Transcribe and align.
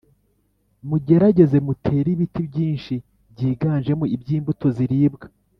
Mugerageze 0.89 1.57
mutere 1.67 2.07
ibiti 2.15 2.41
byinshi 2.49 2.93
byiganjemo 3.33 4.05
ibyimbuto 4.15 4.65
ziribwa 4.77 5.25